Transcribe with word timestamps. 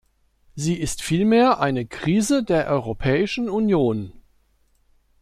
Sie 0.55 0.73
ist 0.79 1.03
vielmehr 1.03 1.59
eine 1.59 1.85
Krise 1.85 2.43
der 2.43 2.65
Europäischen 2.65 3.47
Union. 3.51 4.11